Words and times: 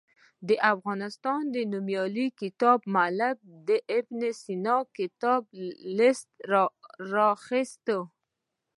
د 0.47 0.49
افغانستان 0.73 1.41
نومیالي 1.73 2.27
کتاب 2.41 2.79
مولف 2.95 3.37
د 3.67 3.69
ابن 3.97 4.19
سینا 4.41 4.77
کتابونو 4.97 5.65
لست 5.97 6.29
راخیستی. 7.17 7.99